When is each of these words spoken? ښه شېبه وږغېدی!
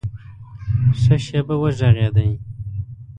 ښه 0.99 1.15
شېبه 1.25 1.55
وږغېدی! 1.61 2.29